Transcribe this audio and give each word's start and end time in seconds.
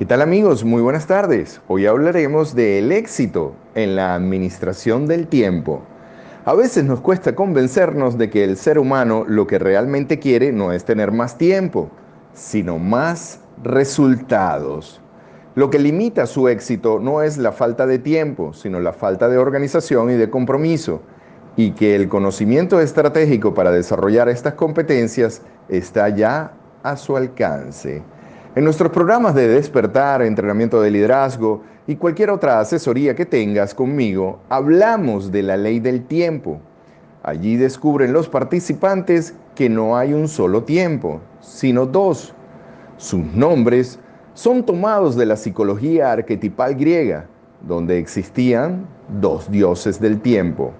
¿Qué 0.00 0.06
tal 0.06 0.22
amigos? 0.22 0.64
Muy 0.64 0.80
buenas 0.80 1.06
tardes. 1.06 1.60
Hoy 1.68 1.84
hablaremos 1.84 2.54
del 2.54 2.90
éxito 2.90 3.54
en 3.74 3.96
la 3.96 4.14
administración 4.14 5.06
del 5.06 5.26
tiempo. 5.26 5.82
A 6.46 6.54
veces 6.54 6.84
nos 6.84 7.02
cuesta 7.02 7.34
convencernos 7.34 8.16
de 8.16 8.30
que 8.30 8.42
el 8.42 8.56
ser 8.56 8.78
humano 8.78 9.26
lo 9.28 9.46
que 9.46 9.58
realmente 9.58 10.18
quiere 10.18 10.52
no 10.52 10.72
es 10.72 10.86
tener 10.86 11.12
más 11.12 11.36
tiempo, 11.36 11.90
sino 12.32 12.78
más 12.78 13.40
resultados. 13.62 15.02
Lo 15.54 15.68
que 15.68 15.78
limita 15.78 16.24
su 16.24 16.48
éxito 16.48 16.98
no 16.98 17.20
es 17.20 17.36
la 17.36 17.52
falta 17.52 17.86
de 17.86 17.98
tiempo, 17.98 18.54
sino 18.54 18.80
la 18.80 18.94
falta 18.94 19.28
de 19.28 19.36
organización 19.36 20.10
y 20.10 20.14
de 20.14 20.30
compromiso, 20.30 21.02
y 21.56 21.72
que 21.72 21.94
el 21.94 22.08
conocimiento 22.08 22.80
estratégico 22.80 23.52
para 23.52 23.70
desarrollar 23.70 24.30
estas 24.30 24.54
competencias 24.54 25.42
está 25.68 26.08
ya 26.08 26.54
a 26.82 26.96
su 26.96 27.18
alcance. 27.18 28.02
En 28.56 28.64
nuestros 28.64 28.90
programas 28.90 29.36
de 29.36 29.46
despertar, 29.46 30.22
entrenamiento 30.22 30.82
de 30.82 30.90
liderazgo 30.90 31.62
y 31.86 31.94
cualquier 31.94 32.30
otra 32.30 32.58
asesoría 32.58 33.14
que 33.14 33.24
tengas 33.24 33.76
conmigo, 33.76 34.40
hablamos 34.48 35.30
de 35.30 35.44
la 35.44 35.56
ley 35.56 35.78
del 35.78 36.04
tiempo. 36.04 36.60
Allí 37.22 37.54
descubren 37.54 38.12
los 38.12 38.28
participantes 38.28 39.34
que 39.54 39.68
no 39.68 39.96
hay 39.96 40.12
un 40.12 40.26
solo 40.26 40.64
tiempo, 40.64 41.20
sino 41.40 41.86
dos. 41.86 42.34
Sus 42.96 43.22
nombres 43.34 44.00
son 44.34 44.66
tomados 44.66 45.14
de 45.14 45.26
la 45.26 45.36
psicología 45.36 46.10
arquetipal 46.10 46.74
griega, 46.74 47.26
donde 47.60 47.98
existían 48.00 48.84
dos 49.20 49.48
dioses 49.48 50.00
del 50.00 50.20
tiempo. 50.20 50.72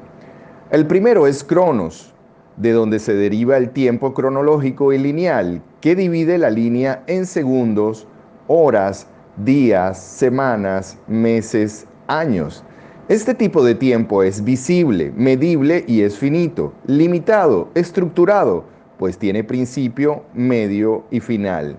El 0.72 0.88
primero 0.88 1.28
es 1.28 1.44
Cronos, 1.44 2.12
de 2.56 2.72
donde 2.72 2.98
se 2.98 3.14
deriva 3.14 3.56
el 3.56 3.70
tiempo 3.70 4.12
cronológico 4.12 4.92
y 4.92 4.98
lineal, 4.98 5.62
que 5.80 5.94
divide 5.94 6.38
la 6.38 6.50
línea 6.50 7.02
en 7.06 7.26
segundos, 7.26 8.06
horas, 8.46 9.06
días, 9.36 9.98
semanas, 9.98 10.98
meses, 11.06 11.86
años. 12.06 12.64
Este 13.08 13.34
tipo 13.34 13.64
de 13.64 13.74
tiempo 13.74 14.22
es 14.22 14.44
visible, 14.44 15.12
medible 15.16 15.84
y 15.88 16.02
es 16.02 16.16
finito, 16.16 16.72
limitado, 16.86 17.68
estructurado, 17.74 18.64
pues 18.98 19.18
tiene 19.18 19.42
principio, 19.42 20.22
medio 20.34 21.04
y 21.10 21.20
final. 21.20 21.76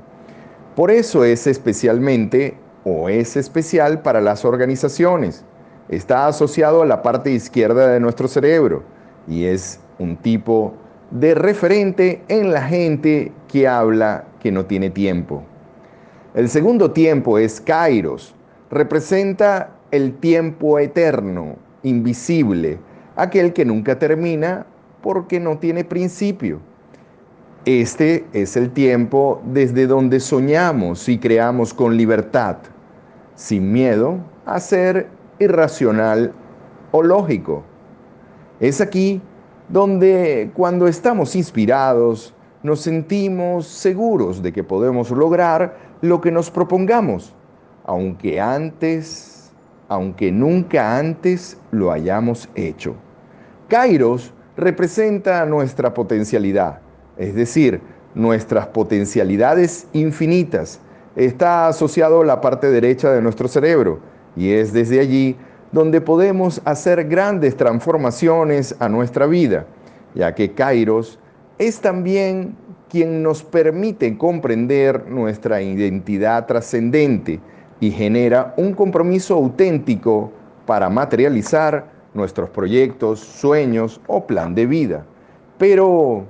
Por 0.75 0.91
eso 0.91 1.23
es 1.23 1.47
especialmente 1.47 2.57
o 2.83 3.09
es 3.09 3.37
especial 3.37 4.01
para 4.01 4.21
las 4.21 4.43
organizaciones. 4.43 5.45
Está 5.89 6.27
asociado 6.27 6.81
a 6.81 6.85
la 6.85 7.01
parte 7.01 7.31
izquierda 7.31 7.87
de 7.87 7.99
nuestro 7.99 8.27
cerebro 8.27 8.83
y 9.27 9.45
es 9.45 9.79
un 9.99 10.17
tipo 10.17 10.73
de 11.11 11.35
referente 11.35 12.21
en 12.29 12.51
la 12.51 12.63
gente 12.63 13.31
que 13.47 13.67
habla 13.67 14.25
que 14.39 14.51
no 14.51 14.65
tiene 14.65 14.89
tiempo. 14.89 15.43
El 16.33 16.49
segundo 16.49 16.91
tiempo 16.91 17.37
es 17.37 17.59
Kairos. 17.59 18.33
Representa 18.69 19.75
el 19.91 20.13
tiempo 20.15 20.79
eterno, 20.79 21.57
invisible, 21.83 22.79
aquel 23.17 23.51
que 23.51 23.65
nunca 23.65 23.99
termina 23.99 24.65
porque 25.01 25.39
no 25.39 25.57
tiene 25.57 25.83
principio. 25.83 26.59
Este 27.65 28.25
es 28.31 28.55
el 28.55 28.71
tiempo 28.71 29.41
desde 29.45 29.85
donde 29.87 30.19
soñamos 30.19 31.09
y 31.09 31.17
creamos 31.19 31.73
con 31.73 31.97
libertad, 31.97 32.57
sin 33.35 33.71
miedo 33.71 34.17
a 34.45 34.59
ser 34.59 35.07
irracional 35.39 36.33
o 36.91 37.03
lógico. 37.03 37.63
Es 38.61 38.79
aquí 38.79 39.21
donde 39.71 40.51
cuando 40.53 40.87
estamos 40.87 41.35
inspirados 41.35 42.33
nos 42.61 42.81
sentimos 42.81 43.67
seguros 43.67 44.43
de 44.43 44.51
que 44.51 44.63
podemos 44.63 45.09
lograr 45.11 45.77
lo 46.01 46.19
que 46.21 46.31
nos 46.31 46.51
propongamos, 46.51 47.33
aunque 47.85 48.39
antes, 48.39 49.51
aunque 49.87 50.31
nunca 50.31 50.97
antes 50.97 51.57
lo 51.71 51.91
hayamos 51.91 52.49
hecho. 52.55 52.95
Kairos 53.67 54.33
representa 54.57 55.45
nuestra 55.45 55.93
potencialidad, 55.93 56.79
es 57.17 57.33
decir, 57.33 57.81
nuestras 58.13 58.67
potencialidades 58.67 59.87
infinitas. 59.93 60.81
Está 61.15 61.67
asociado 61.67 62.21
a 62.21 62.25
la 62.25 62.41
parte 62.41 62.69
derecha 62.69 63.11
de 63.11 63.21
nuestro 63.21 63.47
cerebro 63.47 63.99
y 64.35 64.51
es 64.51 64.73
desde 64.73 64.99
allí 64.99 65.37
donde 65.71 66.01
podemos 66.01 66.61
hacer 66.65 67.07
grandes 67.07 67.55
transformaciones 67.55 68.75
a 68.79 68.89
nuestra 68.89 69.25
vida, 69.25 69.65
ya 70.13 70.35
que 70.35 70.51
Kairos 70.51 71.17
es 71.57 71.79
también 71.79 72.55
quien 72.89 73.23
nos 73.23 73.41
permite 73.41 74.17
comprender 74.17 75.07
nuestra 75.07 75.61
identidad 75.61 76.45
trascendente 76.45 77.39
y 77.79 77.89
genera 77.89 78.53
un 78.57 78.73
compromiso 78.73 79.35
auténtico 79.35 80.31
para 80.65 80.89
materializar 80.89 81.89
nuestros 82.13 82.49
proyectos, 82.49 83.19
sueños 83.19 84.01
o 84.07 84.27
plan 84.27 84.53
de 84.53 84.65
vida. 84.65 85.05
Pero, 85.57 86.25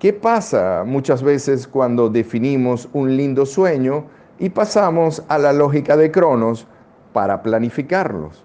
¿qué 0.00 0.12
pasa 0.12 0.82
muchas 0.84 1.22
veces 1.22 1.68
cuando 1.68 2.08
definimos 2.08 2.88
un 2.92 3.16
lindo 3.16 3.46
sueño 3.46 4.06
y 4.38 4.48
pasamos 4.48 5.22
a 5.28 5.38
la 5.38 5.52
lógica 5.52 5.96
de 5.96 6.10
Cronos 6.10 6.66
para 7.12 7.40
planificarlos? 7.42 8.44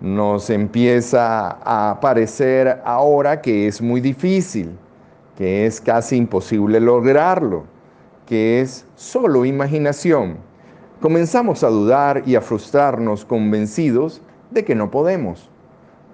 Nos 0.00 0.50
empieza 0.50 1.58
a 1.64 1.98
parecer 2.00 2.80
ahora 2.84 3.40
que 3.40 3.66
es 3.66 3.80
muy 3.80 4.00
difícil, 4.00 4.70
que 5.36 5.66
es 5.66 5.80
casi 5.80 6.16
imposible 6.16 6.80
lograrlo, 6.80 7.64
que 8.26 8.60
es 8.60 8.86
solo 8.94 9.44
imaginación. 9.44 10.38
Comenzamos 11.00 11.62
a 11.62 11.68
dudar 11.68 12.22
y 12.26 12.34
a 12.34 12.40
frustrarnos 12.40 13.24
convencidos 13.24 14.20
de 14.50 14.64
que 14.64 14.74
no 14.74 14.90
podemos. 14.90 15.48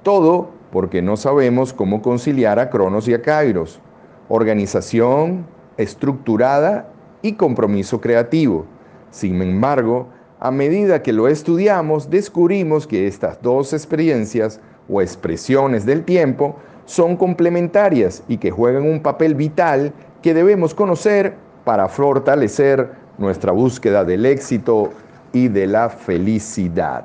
Todo 0.02 0.50
porque 0.70 1.02
no 1.02 1.16
sabemos 1.16 1.72
cómo 1.72 2.02
conciliar 2.02 2.58
a 2.58 2.70
Cronos 2.70 3.06
y 3.08 3.14
a 3.14 3.22
Kairos. 3.22 3.80
Organización 4.28 5.46
estructurada 5.76 6.88
y 7.22 7.34
compromiso 7.34 8.00
creativo. 8.00 8.66
Sin 9.10 9.40
embargo, 9.42 10.08
a 10.44 10.50
medida 10.50 11.04
que 11.04 11.12
lo 11.12 11.28
estudiamos, 11.28 12.10
descubrimos 12.10 12.88
que 12.88 13.06
estas 13.06 13.40
dos 13.42 13.72
experiencias 13.72 14.58
o 14.88 15.00
expresiones 15.00 15.86
del 15.86 16.02
tiempo 16.02 16.56
son 16.84 17.16
complementarias 17.16 18.24
y 18.26 18.38
que 18.38 18.50
juegan 18.50 18.82
un 18.82 19.00
papel 19.00 19.36
vital 19.36 19.92
que 20.20 20.34
debemos 20.34 20.74
conocer 20.74 21.36
para 21.62 21.86
fortalecer 21.86 22.90
nuestra 23.18 23.52
búsqueda 23.52 24.04
del 24.04 24.26
éxito 24.26 24.90
y 25.32 25.46
de 25.46 25.68
la 25.68 25.88
felicidad. 25.88 27.04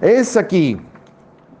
Es 0.00 0.38
aquí 0.38 0.80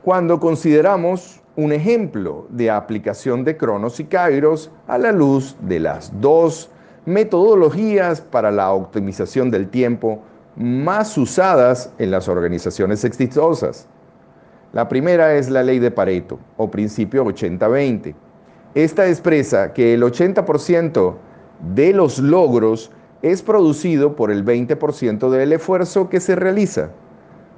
cuando 0.02 0.40
consideramos 0.40 1.42
un 1.54 1.70
ejemplo 1.70 2.46
de 2.48 2.70
aplicación 2.70 3.44
de 3.44 3.58
Cronos 3.58 4.00
y 4.00 4.04
Kairos 4.04 4.70
a 4.88 4.96
la 4.96 5.12
luz 5.12 5.54
de 5.60 5.80
las 5.80 6.18
dos 6.18 6.70
metodologías 7.06 8.20
para 8.20 8.50
la 8.50 8.72
optimización 8.72 9.50
del 9.50 9.68
tiempo 9.68 10.22
más 10.56 11.18
usadas 11.18 11.92
en 11.98 12.10
las 12.10 12.28
organizaciones 12.28 13.04
exitosas. 13.04 13.86
La 14.72 14.88
primera 14.88 15.34
es 15.34 15.50
la 15.50 15.62
ley 15.62 15.78
de 15.78 15.90
Pareto 15.90 16.38
o 16.56 16.70
principio 16.70 17.24
80-20. 17.24 18.14
Esta 18.74 19.08
expresa 19.08 19.72
que 19.72 19.94
el 19.94 20.02
80% 20.02 21.14
de 21.74 21.92
los 21.92 22.18
logros 22.18 22.90
es 23.22 23.42
producido 23.42 24.16
por 24.16 24.30
el 24.30 24.44
20% 24.44 25.30
del 25.30 25.52
esfuerzo 25.52 26.08
que 26.08 26.20
se 26.20 26.34
realiza. 26.36 26.90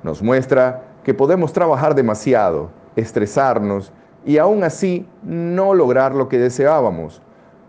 Nos 0.02 0.22
muestra 0.22 0.84
que 1.04 1.14
podemos 1.14 1.52
trabajar 1.52 1.94
demasiado, 1.94 2.70
estresarnos 2.96 3.92
y 4.24 4.38
aún 4.38 4.64
así 4.64 5.06
no 5.22 5.72
lograr 5.72 6.14
lo 6.14 6.28
que 6.28 6.38
deseábamos, 6.38 7.22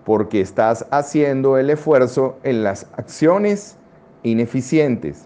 porque 0.07 0.39
estás 0.39 0.85
haciendo 0.89 1.57
el 1.57 1.69
esfuerzo 1.69 2.37
en 2.43 2.63
las 2.63 2.87
acciones 2.95 3.75
ineficientes. 4.23 5.25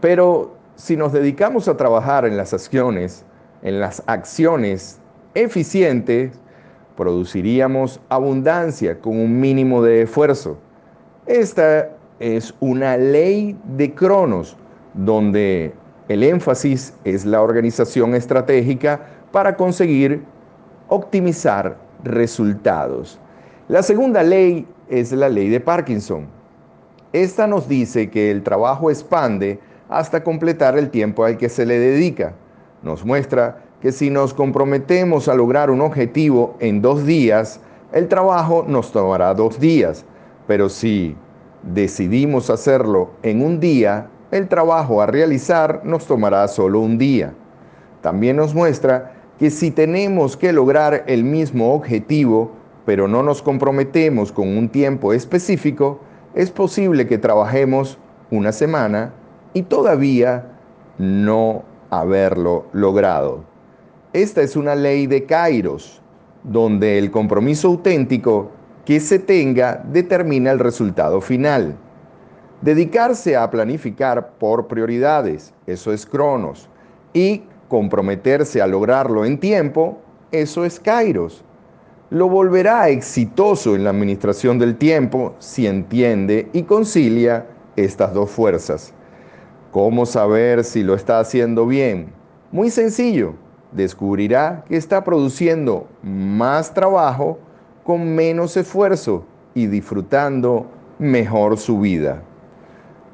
Pero 0.00 0.54
si 0.76 0.96
nos 0.96 1.12
dedicamos 1.12 1.66
a 1.66 1.76
trabajar 1.76 2.24
en 2.24 2.36
las 2.36 2.54
acciones, 2.54 3.24
en 3.62 3.80
las 3.80 4.04
acciones 4.06 5.00
eficientes, 5.34 6.38
produciríamos 6.96 8.00
abundancia 8.08 9.00
con 9.00 9.18
un 9.18 9.40
mínimo 9.40 9.82
de 9.82 10.02
esfuerzo. 10.02 10.56
Esta 11.26 11.90
es 12.20 12.54
una 12.60 12.96
ley 12.96 13.58
de 13.76 13.92
Cronos, 13.92 14.56
donde 14.94 15.74
el 16.08 16.22
énfasis 16.22 16.94
es 17.02 17.24
la 17.24 17.42
organización 17.42 18.14
estratégica 18.14 19.00
para 19.32 19.56
conseguir 19.56 20.22
optimizar 20.86 21.76
resultados. 22.04 23.18
La 23.68 23.82
segunda 23.82 24.22
ley 24.22 24.64
es 24.88 25.10
la 25.10 25.28
ley 25.28 25.48
de 25.48 25.58
Parkinson. 25.58 26.26
Esta 27.12 27.48
nos 27.48 27.68
dice 27.68 28.10
que 28.10 28.30
el 28.30 28.44
trabajo 28.44 28.92
expande 28.92 29.58
hasta 29.88 30.22
completar 30.22 30.78
el 30.78 30.88
tiempo 30.88 31.24
al 31.24 31.36
que 31.36 31.48
se 31.48 31.66
le 31.66 31.76
dedica. 31.76 32.34
Nos 32.84 33.04
muestra 33.04 33.64
que 33.80 33.90
si 33.90 34.08
nos 34.08 34.32
comprometemos 34.34 35.26
a 35.26 35.34
lograr 35.34 35.72
un 35.72 35.80
objetivo 35.80 36.54
en 36.60 36.80
dos 36.80 37.04
días, 37.04 37.58
el 37.92 38.06
trabajo 38.06 38.64
nos 38.68 38.92
tomará 38.92 39.34
dos 39.34 39.58
días. 39.58 40.04
Pero 40.46 40.68
si 40.68 41.16
decidimos 41.64 42.50
hacerlo 42.50 43.10
en 43.24 43.42
un 43.42 43.58
día, 43.58 44.06
el 44.30 44.46
trabajo 44.46 45.02
a 45.02 45.06
realizar 45.06 45.80
nos 45.82 46.06
tomará 46.06 46.46
solo 46.46 46.78
un 46.78 46.98
día. 46.98 47.34
También 48.00 48.36
nos 48.36 48.54
muestra 48.54 49.12
que 49.40 49.50
si 49.50 49.72
tenemos 49.72 50.36
que 50.36 50.52
lograr 50.52 51.02
el 51.08 51.24
mismo 51.24 51.74
objetivo, 51.74 52.52
pero 52.86 53.08
no 53.08 53.22
nos 53.22 53.42
comprometemos 53.42 54.32
con 54.32 54.56
un 54.56 54.70
tiempo 54.70 55.12
específico, 55.12 56.00
es 56.34 56.50
posible 56.50 57.06
que 57.06 57.18
trabajemos 57.18 57.98
una 58.30 58.52
semana 58.52 59.12
y 59.52 59.62
todavía 59.62 60.52
no 60.96 61.64
haberlo 61.90 62.66
logrado. 62.72 63.44
Esta 64.12 64.40
es 64.40 64.56
una 64.56 64.74
ley 64.74 65.06
de 65.06 65.24
Kairos, 65.24 66.00
donde 66.44 66.98
el 66.98 67.10
compromiso 67.10 67.68
auténtico 67.68 68.50
que 68.84 69.00
se 69.00 69.18
tenga 69.18 69.84
determina 69.92 70.52
el 70.52 70.60
resultado 70.60 71.20
final. 71.20 71.74
Dedicarse 72.62 73.36
a 73.36 73.50
planificar 73.50 74.34
por 74.38 74.68
prioridades, 74.68 75.52
eso 75.66 75.92
es 75.92 76.06
Cronos, 76.06 76.68
y 77.12 77.42
comprometerse 77.68 78.62
a 78.62 78.66
lograrlo 78.66 79.24
en 79.24 79.38
tiempo, 79.38 79.98
eso 80.30 80.64
es 80.64 80.78
Kairos. 80.78 81.44
Lo 82.10 82.28
volverá 82.28 82.88
exitoso 82.88 83.74
en 83.74 83.82
la 83.82 83.90
administración 83.90 84.60
del 84.60 84.76
tiempo 84.76 85.34
si 85.40 85.66
entiende 85.66 86.48
y 86.52 86.62
concilia 86.62 87.46
estas 87.74 88.14
dos 88.14 88.30
fuerzas. 88.30 88.92
¿Cómo 89.72 90.06
saber 90.06 90.62
si 90.62 90.84
lo 90.84 90.94
está 90.94 91.18
haciendo 91.18 91.66
bien? 91.66 92.12
Muy 92.52 92.70
sencillo, 92.70 93.34
descubrirá 93.72 94.64
que 94.68 94.76
está 94.76 95.02
produciendo 95.02 95.88
más 96.04 96.72
trabajo 96.72 97.40
con 97.82 98.14
menos 98.14 98.56
esfuerzo 98.56 99.24
y 99.52 99.66
disfrutando 99.66 100.66
mejor 101.00 101.58
su 101.58 101.80
vida. 101.80 102.22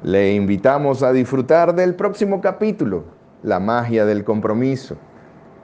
Le 0.03 0.35
invitamos 0.35 1.01
a 1.01 1.11
disfrutar 1.11 1.73
del 1.73 1.95
próximo 1.95 2.41
capítulo, 2.41 3.05
La 3.41 3.59
magia 3.59 4.05
del 4.05 4.23
compromiso, 4.23 4.97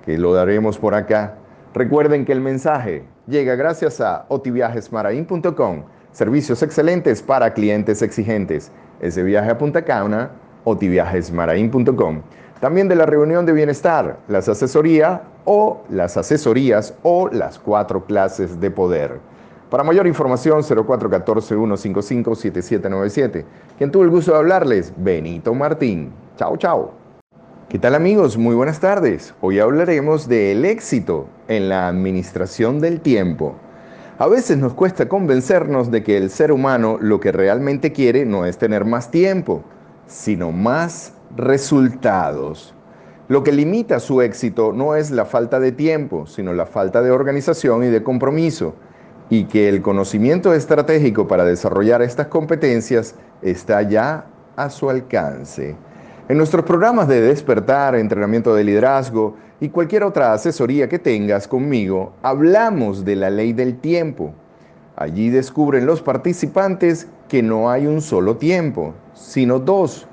que 0.03 0.17
lo 0.17 0.33
daremos 0.33 0.79
por 0.79 0.95
acá. 0.95 1.38
Recuerden 1.73 2.25
que 2.25 2.31
el 2.31 2.41
mensaje 2.41 3.03
llega 3.27 3.55
gracias 3.55 4.01
a 4.01 4.25
otiviajesmarain.com, 4.29 5.83
servicios 6.11 6.63
excelentes 6.63 7.21
para 7.21 7.53
clientes 7.53 8.01
exigentes. 8.01 8.71
Ese 9.01 9.21
viaje 9.23 9.51
a 9.51 9.57
Punta 9.57 9.83
Cana, 9.83 10.31
otiviajesmarain.com. 10.63 12.21
También 12.59 12.89
de 12.89 12.95
la 12.95 13.05
reunión 13.05 13.45
de 13.45 13.53
bienestar, 13.53 14.17
las 14.27 14.49
asesorías 14.49 15.21
o 15.45 15.83
las 15.89 16.17
asesorías 16.17 16.95
o 17.03 17.29
las 17.29 17.59
cuatro 17.59 18.05
clases 18.05 18.59
de 18.59 18.71
poder. 18.71 19.19
Para 19.69 19.83
mayor 19.83 20.07
información, 20.07 20.63
0414-155-7797. 20.63 23.45
Quien 23.77 23.91
tuvo 23.91 24.01
el 24.03 24.09
gusto 24.09 24.31
de 24.31 24.39
hablarles, 24.39 24.91
Benito 24.97 25.53
Martín. 25.53 26.11
Chao, 26.35 26.57
chao. 26.57 26.98
¿Qué 27.69 27.77
tal 27.77 27.93
amigos? 27.93 28.35
Muy 28.35 28.55
buenas 28.55 28.79
tardes. 28.79 29.35
Hoy 29.41 29.59
hablaremos 29.59 30.27
del 30.27 30.65
éxito 30.65 31.27
en 31.47 31.69
la 31.69 31.87
administración 31.87 32.79
del 32.79 32.99
tiempo. 32.99 33.53
A 34.17 34.27
veces 34.27 34.57
nos 34.57 34.73
cuesta 34.73 35.07
convencernos 35.07 35.91
de 35.91 36.01
que 36.01 36.17
el 36.17 36.31
ser 36.31 36.51
humano 36.51 36.97
lo 36.99 37.19
que 37.19 37.31
realmente 37.31 37.91
quiere 37.91 38.25
no 38.25 38.47
es 38.47 38.57
tener 38.57 38.85
más 38.85 39.11
tiempo, 39.11 39.63
sino 40.07 40.51
más 40.51 41.13
resultados. 41.35 42.73
Lo 43.27 43.43
que 43.43 43.51
limita 43.51 43.99
su 43.99 44.23
éxito 44.23 44.73
no 44.73 44.95
es 44.95 45.11
la 45.11 45.25
falta 45.25 45.59
de 45.59 45.71
tiempo, 45.71 46.25
sino 46.25 46.53
la 46.53 46.65
falta 46.65 47.03
de 47.03 47.11
organización 47.11 47.83
y 47.83 47.89
de 47.89 48.01
compromiso, 48.01 48.73
y 49.29 49.43
que 49.43 49.69
el 49.69 49.83
conocimiento 49.83 50.55
estratégico 50.55 51.27
para 51.27 51.45
desarrollar 51.45 52.01
estas 52.01 52.29
competencias 52.29 53.13
está 53.43 53.83
ya 53.83 54.25
a 54.55 54.71
su 54.71 54.89
alcance. 54.89 55.75
En 56.29 56.37
nuestros 56.37 56.63
programas 56.63 57.07
de 57.07 57.21
despertar, 57.21 57.95
entrenamiento 57.95 58.53
de 58.53 58.63
liderazgo 58.63 59.35
y 59.59 59.69
cualquier 59.69 60.03
otra 60.03 60.31
asesoría 60.31 60.87
que 60.87 60.99
tengas 60.99 61.47
conmigo, 61.47 62.13
hablamos 62.21 63.03
de 63.03 63.15
la 63.15 63.31
ley 63.31 63.51
del 63.51 63.79
tiempo. 63.79 64.31
Allí 64.95 65.31
descubren 65.31 65.87
los 65.87 66.03
participantes 66.03 67.07
que 67.27 67.41
no 67.41 67.71
hay 67.71 67.87
un 67.87 67.99
solo 67.99 68.37
tiempo, 68.37 68.93
sino 69.15 69.57
dos 69.57 70.07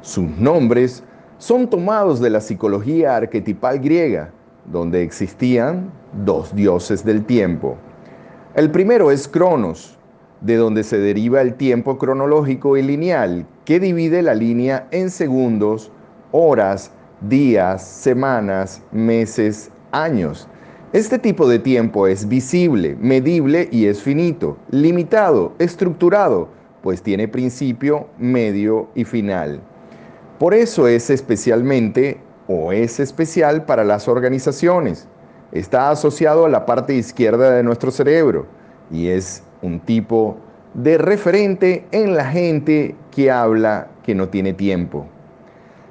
sus 0.00 0.30
nombres 0.38 1.04
son 1.36 1.68
tomados 1.68 2.20
de 2.20 2.30
la 2.30 2.40
psicología 2.40 3.16
arquetipal 3.16 3.80
griega, 3.80 4.30
donde 4.64 5.02
existían 5.02 5.92
dos 6.24 6.56
dioses 6.56 7.04
del 7.04 7.26
tiempo. 7.26 7.76
El 8.54 8.70
primero 8.70 9.10
es 9.10 9.28
Cronos, 9.28 9.98
de 10.40 10.56
donde 10.56 10.84
se 10.84 10.96
deriva 10.96 11.42
el 11.42 11.52
tiempo 11.52 11.98
cronológico 11.98 12.78
y 12.78 12.82
lineal, 12.82 13.44
que 13.70 13.78
divide 13.78 14.20
la 14.20 14.34
línea 14.34 14.88
en 14.90 15.10
segundos, 15.10 15.92
horas, 16.32 16.90
días, 17.20 17.86
semanas, 17.86 18.82
meses, 18.90 19.70
años. 19.92 20.48
Este 20.92 21.20
tipo 21.20 21.48
de 21.48 21.60
tiempo 21.60 22.08
es 22.08 22.26
visible, 22.26 22.96
medible 23.00 23.68
y 23.70 23.86
es 23.86 24.02
finito, 24.02 24.56
limitado, 24.72 25.52
estructurado, 25.60 26.48
pues 26.82 27.00
tiene 27.00 27.28
principio, 27.28 28.08
medio 28.18 28.88
y 28.96 29.04
final. 29.04 29.60
Por 30.40 30.52
eso 30.52 30.88
es 30.88 31.08
especialmente 31.08 32.18
o 32.48 32.72
es 32.72 32.98
especial 32.98 33.66
para 33.66 33.84
las 33.84 34.08
organizaciones. 34.08 35.06
Está 35.52 35.92
asociado 35.92 36.46
a 36.46 36.48
la 36.48 36.66
parte 36.66 36.96
izquierda 36.96 37.52
de 37.52 37.62
nuestro 37.62 37.92
cerebro 37.92 38.46
y 38.90 39.10
es 39.10 39.44
un 39.62 39.78
tipo 39.78 40.38
de 40.74 40.98
referente 40.98 41.84
en 41.90 42.14
la 42.14 42.24
gente 42.24 42.94
que 43.10 43.30
habla 43.30 43.88
que 44.02 44.14
no 44.14 44.28
tiene 44.28 44.52
tiempo. 44.52 45.06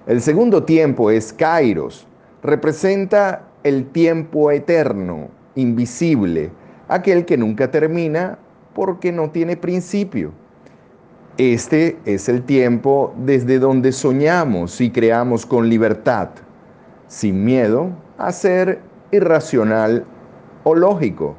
El 0.07 0.21
segundo 0.21 0.63
tiempo 0.63 1.11
es 1.11 1.33
Kairos. 1.33 2.07
Representa 2.41 3.43
el 3.63 3.85
tiempo 3.87 4.51
eterno, 4.51 5.27
invisible, 5.55 6.51
aquel 6.87 7.25
que 7.25 7.37
nunca 7.37 7.69
termina 7.69 8.39
porque 8.73 9.11
no 9.11 9.29
tiene 9.29 9.57
principio. 9.57 10.31
Este 11.37 11.97
es 12.05 12.27
el 12.27 12.43
tiempo 12.43 13.13
desde 13.17 13.59
donde 13.59 13.91
soñamos 13.91 14.81
y 14.81 14.89
creamos 14.89 15.45
con 15.45 15.69
libertad, 15.69 16.29
sin 17.07 17.45
miedo 17.45 17.91
a 18.17 18.31
ser 18.31 18.79
irracional 19.11 20.05
o 20.63 20.75
lógico. 20.75 21.35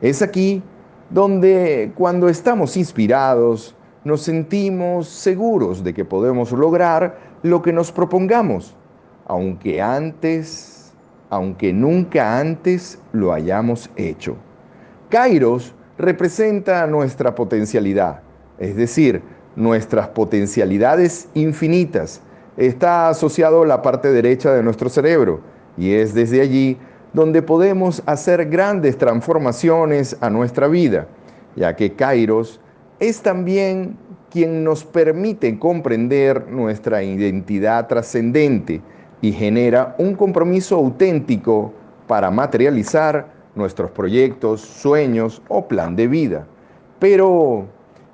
Es 0.00 0.20
aquí 0.22 0.62
donde 1.10 1.92
cuando 1.94 2.28
estamos 2.28 2.76
inspirados 2.76 3.74
nos 4.04 4.22
sentimos 4.22 5.08
seguros 5.08 5.82
de 5.82 5.94
que 5.94 6.04
podemos 6.04 6.52
lograr 6.52 7.18
lo 7.42 7.62
que 7.62 7.72
nos 7.72 7.92
propongamos, 7.92 8.74
aunque 9.26 9.82
antes, 9.82 10.92
aunque 11.30 11.72
nunca 11.72 12.38
antes 12.38 12.98
lo 13.12 13.32
hayamos 13.32 13.90
hecho. 13.96 14.36
Kairos 15.08 15.74
representa 15.98 16.86
nuestra 16.86 17.34
potencialidad 17.34 18.22
es 18.58 18.76
decir, 18.76 19.22
nuestras 19.56 20.08
potencialidades 20.08 21.28
infinitas. 21.34 22.20
Está 22.56 23.08
asociado 23.08 23.62
a 23.62 23.66
la 23.66 23.82
parte 23.82 24.12
derecha 24.12 24.52
de 24.52 24.62
nuestro 24.62 24.88
cerebro 24.88 25.40
y 25.76 25.92
es 25.92 26.12
desde 26.12 26.40
allí 26.40 26.76
donde 27.18 27.42
podemos 27.42 28.00
hacer 28.06 28.48
grandes 28.48 28.96
transformaciones 28.96 30.16
a 30.20 30.30
nuestra 30.30 30.68
vida, 30.68 31.08
ya 31.56 31.74
que 31.74 31.94
Kairos 31.94 32.60
es 33.00 33.20
también 33.22 33.96
quien 34.30 34.62
nos 34.62 34.84
permite 34.84 35.58
comprender 35.58 36.46
nuestra 36.48 37.02
identidad 37.02 37.88
trascendente 37.88 38.80
y 39.20 39.32
genera 39.32 39.96
un 39.98 40.14
compromiso 40.14 40.76
auténtico 40.76 41.72
para 42.06 42.30
materializar 42.30 43.26
nuestros 43.56 43.90
proyectos, 43.90 44.60
sueños 44.60 45.42
o 45.48 45.66
plan 45.66 45.96
de 45.96 46.06
vida. 46.06 46.46
Pero, 47.00 47.66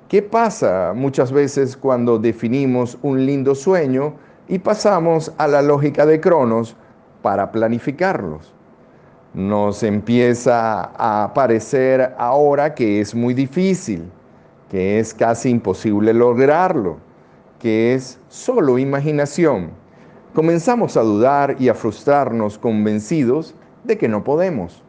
¿Qué 0.09 0.23
pasa 0.23 0.93
muchas 0.95 1.31
veces 1.31 1.77
cuando 1.77 2.17
definimos 2.17 2.97
un 3.03 3.23
lindo 3.25 3.53
sueño 3.53 4.13
y 4.47 4.59
pasamos 4.59 5.31
a 5.37 5.47
la 5.47 5.61
lógica 5.61 6.07
de 6.07 6.19
Cronos 6.19 6.75
para 7.21 7.51
planificarlos? 7.51 8.54
Nos 9.35 9.83
empieza 9.83 10.91
a 10.95 11.33
parecer 11.33 12.15
ahora 12.17 12.73
que 12.73 13.01
es 13.01 13.13
muy 13.13 13.33
difícil, 13.33 14.09
que 14.69 14.97
es 14.97 15.13
casi 15.13 15.49
imposible 15.49 16.13
lograrlo, 16.13 16.97
que 17.59 17.93
es 17.93 18.17
solo 18.29 18.79
imaginación. 18.79 19.71
Comenzamos 20.33 20.95
a 20.95 21.01
dudar 21.01 21.57
y 21.59 21.67
a 21.67 21.73
frustrarnos 21.73 22.57
convencidos 22.57 23.53
de 23.83 23.97
que 23.97 24.07
no 24.07 24.23
podemos. 24.23 24.81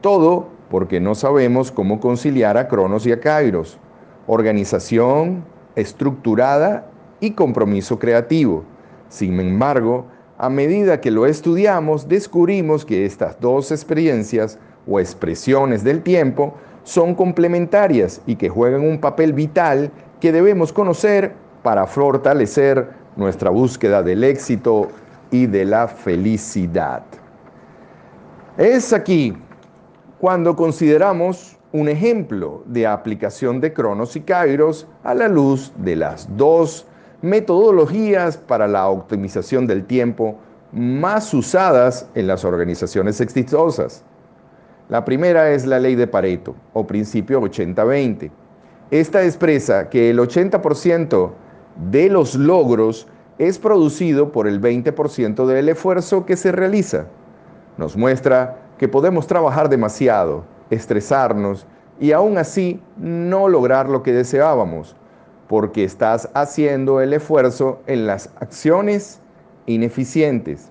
Todo 0.00 0.48
porque 0.68 0.98
no 0.98 1.14
sabemos 1.14 1.70
cómo 1.70 2.00
conciliar 2.00 2.58
a 2.58 2.66
Cronos 2.66 3.06
y 3.06 3.12
a 3.12 3.20
Kairos 3.20 3.78
organización 4.26 5.44
estructurada 5.76 6.90
y 7.20 7.30
compromiso 7.32 7.98
creativo. 7.98 8.64
Sin 9.08 9.38
embargo, 9.38 10.06
a 10.38 10.48
medida 10.48 11.00
que 11.00 11.10
lo 11.10 11.26
estudiamos, 11.26 12.08
descubrimos 12.08 12.84
que 12.84 13.06
estas 13.06 13.40
dos 13.40 13.72
experiencias 13.72 14.58
o 14.86 15.00
expresiones 15.00 15.82
del 15.82 16.02
tiempo 16.02 16.54
son 16.84 17.14
complementarias 17.14 18.20
y 18.26 18.36
que 18.36 18.48
juegan 18.48 18.82
un 18.82 18.98
papel 19.00 19.32
vital 19.32 19.90
que 20.20 20.32
debemos 20.32 20.72
conocer 20.72 21.32
para 21.62 21.86
fortalecer 21.86 22.90
nuestra 23.16 23.50
búsqueda 23.50 24.02
del 24.02 24.22
éxito 24.24 24.88
y 25.30 25.46
de 25.46 25.64
la 25.64 25.88
felicidad. 25.88 27.02
Es 28.56 28.92
aquí 28.92 29.36
cuando 30.20 30.54
consideramos 30.54 31.56
un 31.72 31.88
ejemplo 31.88 32.62
de 32.66 32.86
aplicación 32.86 33.60
de 33.60 33.72
Cronos 33.72 34.16
y 34.16 34.20
Kairos 34.20 34.86
a 35.02 35.14
la 35.14 35.28
luz 35.28 35.72
de 35.76 35.96
las 35.96 36.28
dos 36.36 36.86
metodologías 37.22 38.36
para 38.36 38.68
la 38.68 38.88
optimización 38.88 39.66
del 39.66 39.84
tiempo 39.84 40.38
más 40.72 41.32
usadas 41.32 42.08
en 42.14 42.26
las 42.26 42.44
organizaciones 42.44 43.20
exitosas. 43.20 44.04
La 44.88 45.04
primera 45.04 45.50
es 45.50 45.66
la 45.66 45.80
ley 45.80 45.94
de 45.94 46.06
Pareto 46.06 46.54
o 46.72 46.86
principio 46.86 47.40
80-20. 47.40 48.30
Esta 48.90 49.24
expresa 49.24 49.88
que 49.88 50.10
el 50.10 50.18
80% 50.18 51.32
de 51.90 52.08
los 52.08 52.34
logros 52.34 53.08
es 53.38 53.58
producido 53.58 54.32
por 54.32 54.46
el 54.46 54.60
20% 54.60 55.46
del 55.46 55.68
esfuerzo 55.68 56.24
que 56.24 56.36
se 56.36 56.52
realiza. 56.52 57.06
Nos 57.76 57.96
muestra 57.96 58.58
que 58.78 58.88
podemos 58.88 59.26
trabajar 59.26 59.68
demasiado, 59.68 60.44
estresarnos 60.70 61.66
y 61.98 62.12
aún 62.12 62.38
así 62.38 62.80
no 62.96 63.48
lograr 63.48 63.88
lo 63.88 64.02
que 64.02 64.12
deseábamos, 64.12 64.96
porque 65.48 65.84
estás 65.84 66.28
haciendo 66.34 67.00
el 67.00 67.12
esfuerzo 67.12 67.80
en 67.86 68.06
las 68.06 68.30
acciones 68.40 69.20
ineficientes. 69.66 70.70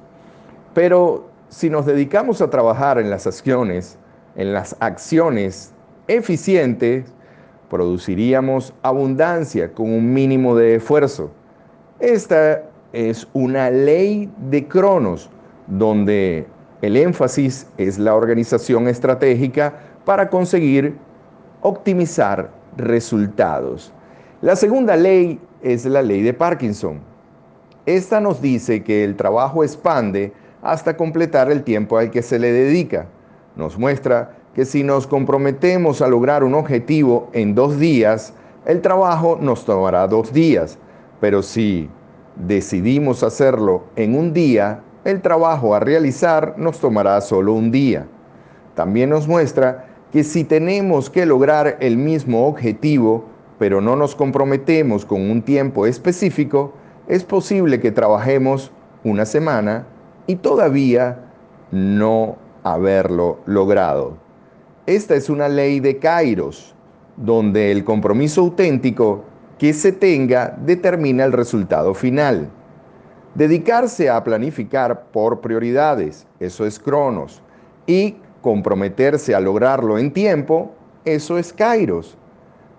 Pero 0.74 1.30
si 1.50 1.70
nos 1.70 1.86
dedicamos 1.86 2.42
a 2.42 2.50
trabajar 2.50 3.00
en 3.00 3.10
las 3.10 3.28
acciones, 3.28 3.98
en 4.36 4.54
las 4.54 4.76
acciones 4.80 5.74
eficientes, 6.08 7.06
produciríamos 7.70 8.74
abundancia 8.82 9.72
con 9.74 9.92
un 9.92 10.14
mínimo 10.14 10.56
de 10.56 10.76
esfuerzo. 10.76 11.32
Esta 12.00 12.64
es 12.94 13.28
una 13.34 13.70
ley 13.70 14.30
de 14.50 14.68
Cronos, 14.68 15.30
donde 15.68 16.46
el 16.82 16.98
énfasis 16.98 17.68
es 17.78 17.98
la 17.98 18.14
organización 18.14 18.88
estratégica 18.88 19.74
para 20.04 20.30
conseguir 20.30 20.98
optimizar 21.62 22.52
resultados. 22.78 23.92
La 24.46 24.56
segunda 24.56 24.96
ley 24.96 25.40
es 25.64 25.86
la 25.86 26.04
ley 26.04 26.22
de 26.22 26.32
Parkinson. 26.32 27.00
Esta 27.88 28.20
nos 28.22 28.44
dice 28.44 28.84
que 28.84 29.04
el 29.04 29.16
trabajo 29.16 29.64
expande 29.64 30.34
hasta 30.62 30.96
completar 30.96 31.52
el 31.52 31.64
tiempo 31.64 31.98
al 31.98 32.12
que 32.12 32.22
se 32.22 32.38
le 32.38 32.52
dedica. 32.52 33.08
Nos 33.56 33.80
muestra 33.80 34.36
que 34.54 34.66
si 34.66 34.84
nos 34.84 35.08
comprometemos 35.08 36.00
a 36.04 36.08
lograr 36.08 36.44
un 36.44 36.54
objetivo 36.54 37.28
en 37.34 37.56
dos 37.56 37.80
días, 37.80 38.36
el 38.68 38.82
trabajo 38.82 39.40
nos 39.42 39.66
tomará 39.66 40.08
dos 40.08 40.32
días. 40.32 40.78
Pero 41.20 41.42
si 41.42 41.90
decidimos 42.36 43.24
hacerlo 43.24 43.86
en 43.96 44.14
un 44.16 44.32
día, 44.32 44.84
el 45.06 45.24
trabajo 45.24 45.74
a 45.74 45.80
realizar 45.80 46.54
nos 46.56 46.78
tomará 46.78 47.20
solo 47.22 47.54
un 47.54 47.72
día. 47.72 48.06
También 48.76 49.10
nos 49.10 49.28
muestra 49.28 49.88
que 50.12 50.24
si 50.24 50.44
tenemos 50.44 51.10
que 51.10 51.26
lograr 51.26 51.78
el 51.80 51.98
mismo 51.98 52.46
objetivo, 52.46 53.34
pero 53.58 53.82
no 53.82 53.96
nos 53.96 54.16
comprometemos 54.16 55.06
con 55.06 55.30
un 55.30 55.42
tiempo 55.42 55.86
específico, 55.86 56.74
es 57.08 57.24
posible 57.24 57.80
que 57.80 57.92
trabajemos 57.92 58.72
una 59.04 59.26
semana 59.26 59.86
y 60.28 60.36
todavía 60.36 61.20
no 61.72 62.38
haberlo 62.64 63.40
logrado. 63.46 64.18
Esta 64.86 65.16
es 65.16 65.30
una 65.30 65.48
ley 65.48 65.80
de 65.80 65.98
Kairos, 65.98 66.76
donde 67.18 67.72
el 67.72 67.84
compromiso 67.84 68.42
auténtico 68.42 69.24
que 69.58 69.74
se 69.74 69.92
tenga 69.92 70.58
determina 70.66 71.24
el 71.24 71.32
resultado 71.32 71.94
final. 71.94 72.50
Dedicarse 73.36 74.10
a 74.10 74.24
planificar 74.24 75.06
por 75.12 75.42
prioridades, 75.42 76.28
eso 76.40 76.66
es 76.66 76.80
Cronos, 76.80 77.42
y 77.88 78.16
comprometerse 78.42 79.36
a 79.36 79.40
lograrlo 79.40 79.98
en 79.98 80.12
tiempo, 80.12 80.72
eso 81.04 81.38
es 81.38 81.52
Kairos. 81.52 82.18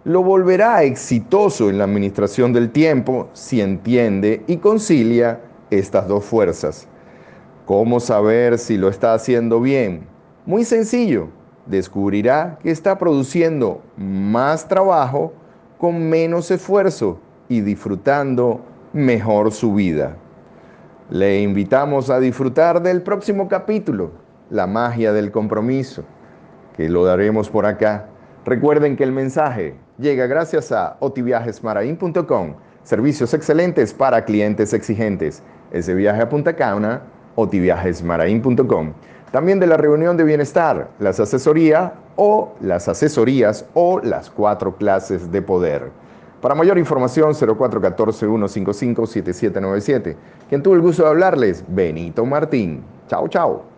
Lo 0.07 0.23
volverá 0.23 0.85
exitoso 0.85 1.69
en 1.69 1.79
la 1.79 1.85
administración 1.85 2.53
del 2.53 2.71
tiempo 2.71 3.29
si 3.33 3.61
entiende 3.61 4.45
y 4.47 4.59
concilia 4.59 5.41
estas 5.69 6.07
dos 6.07 6.25
fuerzas. 6.25 6.87
¿Cómo 7.65 7.99
saber 7.99 8.59
si 8.59 8.77
lo 8.77 8.89
está 8.89 9.15
haciendo 9.15 9.61
bien? 9.61 10.07
Muy 10.45 10.63
sencillo, 10.63 11.27
descubrirá 11.67 12.57
que 12.63 12.71
está 12.71 12.99
produciendo 12.99 13.83
más 13.97 14.69
trabajo 14.69 15.33
con 15.77 16.09
menos 16.09 16.53
esfuerzo 16.53 17.19
y 17.49 17.63
disfrutando 17.63 18.61
mejor 18.93 19.51
su 19.51 19.75
vida. 19.75 20.17
Le 21.11 21.41
invitamos 21.43 22.11
a 22.11 22.21
disfrutar 22.21 22.81
del 22.81 23.03
próximo 23.03 23.49
capítulo, 23.49 24.13
La 24.51 24.69
magia 24.69 25.13
del 25.13 25.33
compromiso, 25.33 26.05
que 26.77 26.89
lo 26.89 27.05
daremos 27.05 27.51
por 27.51 27.67
acá. 27.67 28.07
Recuerden 28.45 28.95
que 28.95 29.03
el 29.03 29.11
mensaje 29.11 29.75
llega 29.99 30.26
gracias 30.26 30.73
a 30.73 30.97
otiviajesmarain.com, 31.00 32.55
servicios 32.83 33.35
excelentes 33.35 33.93
para 33.93 34.25
clientes 34.25 34.73
exigentes. 34.73 35.43
Ese 35.73 35.95
viaje 35.95 36.23
a 36.23 36.29
Punta 36.29 36.55
Cana, 36.55 37.03
otiviajesmarain.com. 37.35 38.93
También 39.33 39.59
de 39.61 39.67
la 39.67 39.76
reunión 39.76 40.17
de 40.17 40.25
bienestar, 40.25 40.88
las 40.99 41.21
asesorías 41.21 41.93
o 42.17 42.55
las 42.61 42.88
asesorías 42.88 43.67
o 43.75 44.00
las 44.00 44.31
cuatro 44.31 44.76
clases 44.76 45.31
de 45.33 45.43
poder. 45.43 45.91
Para 46.41 46.55
mayor 46.55 46.79
información, 46.79 47.33
0414-155-7797. 47.33 50.17
Quien 50.49 50.62
tuvo 50.62 50.75
el 50.75 50.81
gusto 50.81 51.03
de 51.03 51.09
hablarles, 51.09 51.65
Benito 51.67 52.25
Martín. 52.25 52.85
Chao, 53.09 53.26
chao. 53.29 53.75